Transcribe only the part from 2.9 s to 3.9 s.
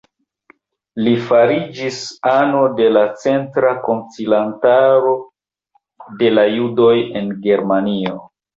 la Centra